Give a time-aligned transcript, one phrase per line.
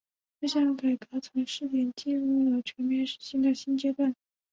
[0.39, 4.15] 这项改革从试点进入了全面实行的新阶段。